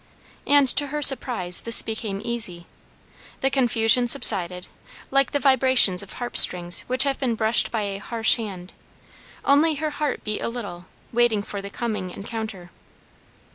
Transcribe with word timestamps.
And 0.47 0.67
to 0.69 0.87
her 0.87 1.03
surprise, 1.03 1.61
this 1.61 1.83
became 1.83 2.23
easy. 2.25 2.65
The 3.41 3.51
confusion 3.51 4.07
subsided, 4.07 4.65
like 5.11 5.31
the 5.31 5.37
vibrations 5.39 6.01
of 6.01 6.13
harp 6.13 6.35
strings 6.35 6.81
which 6.87 7.03
have 7.03 7.19
been 7.19 7.35
brushed 7.35 7.69
by 7.69 7.83
a 7.83 7.99
harsh 7.99 8.37
hand; 8.37 8.73
only 9.45 9.75
her 9.75 9.91
heart 9.91 10.23
beat 10.23 10.39
a 10.41 10.49
little, 10.49 10.87
waiting 11.13 11.43
for 11.43 11.61
the 11.61 11.69
coming 11.69 12.09
encounter. 12.09 12.71